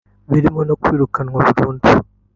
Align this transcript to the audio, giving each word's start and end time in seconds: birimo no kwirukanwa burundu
birimo 0.31 0.61
no 0.67 0.75
kwirukanwa 0.81 1.39
burundu 1.55 1.87